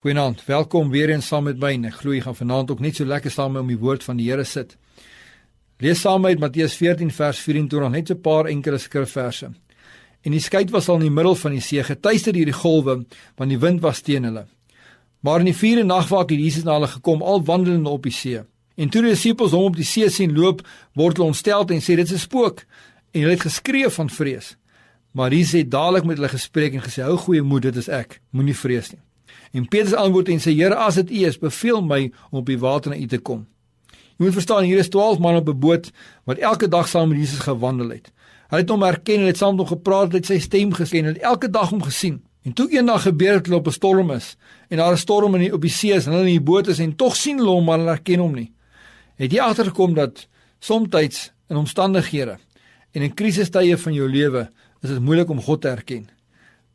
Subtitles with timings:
[0.00, 1.74] Goeienaand, welkom weer eens saam met my.
[1.84, 4.04] Ek glo jy gaan vanaand ook net so lekker saam met my om die woord
[4.06, 4.70] van die Here sit.
[5.84, 9.50] Lees saam met Matteus 14 vers 24 net so 'n paar enkele skrifverse.
[10.24, 13.04] En die skei was al in die middel van die see, getuister deur die golwe,
[13.36, 14.46] want die wind was teen hulle.
[15.20, 18.40] Maar in die vierde nagwaak het Jesus na hulle gekom, al wandelende op die see.
[18.76, 20.62] En toe die disippels hom op die see sien loop,
[20.94, 22.64] word hulle ontstel en sê dit is 'n spook.
[23.12, 24.56] En hulle het geskree van vrees.
[25.12, 28.20] Maar Jesus het dadelik met hulle gespreek en gesê: "Hou goeie moed, dit is ek.
[28.30, 29.09] Moenie vrees nie."
[29.52, 32.58] En Petrus antwoord en sê: "Here, as dit U is, beveel my om op die
[32.58, 33.46] water na U te kom."
[33.90, 35.90] Jy moet verstaan, hier is 12 man op 'n boot
[36.24, 38.12] wat elke dag saam met Jesus gewandel het.
[38.48, 41.20] Hulle het hom herken en het saam met hom gepraat, het sy stem geken en
[41.20, 42.22] elke dag hom gesien.
[42.42, 44.36] En toe eendag gebeur dit op 'n storm is
[44.68, 46.66] en daar 'n storm in die, op die see is en hulle in die boot
[46.66, 48.52] is en tog sien hulle hom maar hulle herken hom nie.
[49.16, 52.38] Het jy agtergekom dat soms in omstandighede
[52.90, 54.50] en in krisistye van jou lewe
[54.82, 56.08] is dit moeilik om God te herken?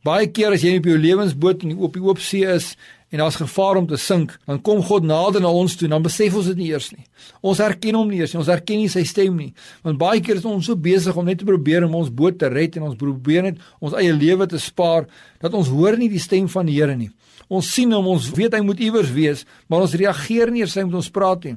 [0.06, 2.74] Baie keer as jy op jou lewensboot en op die oop see is
[3.10, 6.04] en daar's gevaar om te sink, dan kom God nader na ons toe en dan
[6.04, 7.06] besef ons dit nie eers nie.
[7.42, 9.52] Ons herken hom nie eers nie, ons herken nie sy stem nie.
[9.86, 12.50] Want baie keer is ons so besig om net te probeer om ons boot te
[12.50, 15.08] red en ons probeer net ons eie lewe te spaar
[15.42, 17.10] dat ons hoor nie die stem van die Here nie.
[17.48, 20.86] Ons sien hom, ons weet hy moet iewers wees, maar ons reageer nie eers hy
[20.86, 21.56] met ons praat nie.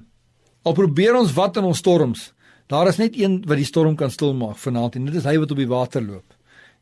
[0.66, 2.30] Al probeer ons wat in ons storms,
[2.70, 5.54] daar is net een wat die storm kan stilmaak vanaand en dit is hy wat
[5.54, 6.39] op die water loop.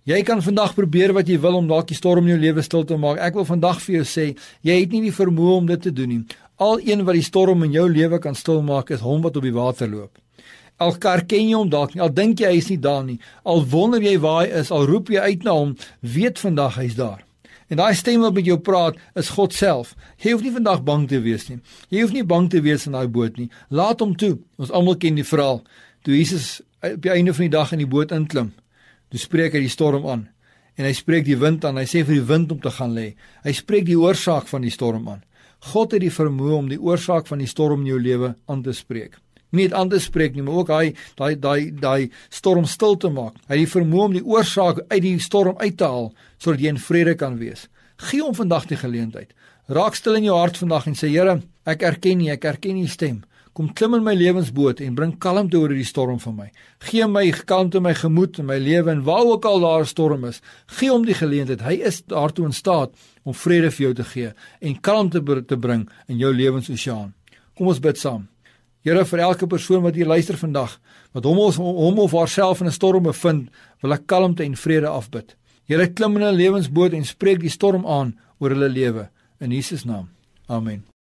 [0.07, 2.85] Jy kan vandag probeer wat jy wil om dalk die storm in jou lewe stil
[2.87, 3.17] te maak.
[3.19, 4.27] Ek wil vandag vir jou sê,
[4.63, 6.19] jy het nie die vermoë om dit te doen nie.
[6.63, 9.51] Al een wat die storm in jou lewe kan stilmaak is hom wat op die
[9.51, 10.13] water loop.
[10.79, 13.65] Al ken jy hom dalk nie, al dink jy hy is nie daar nie, al
[13.67, 17.25] wonder jy waar hy is, al roep jy uit na hom, weet vandag hy's daar.
[17.67, 19.91] En daai stem wat met jou praat, is God self.
[20.23, 21.59] Jy hoef nie vandag bang te wees nie.
[21.91, 23.49] Jy hoef nie bang te wees in daai boot nie.
[23.67, 24.37] Laat hom toe.
[24.55, 25.59] Ons almal ken die verhaal.
[26.07, 28.53] Toe Jesus op die einde van die dag in die boot inklim,
[29.11, 30.27] Toe spreek hy die storm aan
[30.77, 31.79] en hy spreek die wind aan.
[31.81, 33.15] Hy sê vir die wind om te gaan lê.
[33.41, 35.23] Hy spreek die oorsaak van die storm aan.
[35.73, 38.75] God het die vermoë om die oorsaak van die storm in jou lewe aan te
[38.77, 39.17] spreek.
[39.55, 43.09] Nie net aan te spreek nie, maar ook hy daai daai daai storm stil te
[43.09, 43.39] maak.
[43.47, 46.75] Hy het die vermoë om die oorsaak uit die storm uit te haal sodat jy
[46.75, 47.65] in vrede kan wees.
[48.09, 49.31] Gee hom vandag die geleentheid.
[49.71, 52.91] Raak stil in jou hart vandag en sê Here, ek erken nie, ek erken nie
[52.91, 53.23] stem.
[53.57, 56.45] Kom klim in my lewensboot en bring kalmte oor die storm vir my.
[56.85, 59.89] Gee my kalmte in my gemoed en my lewe en waar ook al daar 'n
[59.89, 60.41] storm is.
[60.77, 61.61] Gee hom die geleentheid.
[61.61, 62.91] Hy is daartoe in staat
[63.23, 67.13] om vrede vir jou te gee en kalmte te bring in jou lewensoseaan.
[67.55, 68.27] Kom ons bid saam.
[68.83, 70.79] Here vir elke persoon wat hier luister vandag,
[71.13, 73.49] wat hom of hom of haarself in 'n storm bevind,
[73.81, 75.35] wil ek kalmte en vrede afbid.
[75.65, 79.83] Here klim in 'n lewensboot en spreek die storm aan oor hulle lewe in Jesus
[79.83, 80.09] naam.
[80.47, 80.87] Amen.